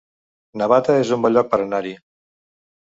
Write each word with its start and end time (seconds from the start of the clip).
Navata 0.61 0.95
es 1.03 1.13
un 1.19 1.23
bon 1.27 1.37
lloc 1.37 1.53
per 1.53 1.61
anar-hi 1.67 1.95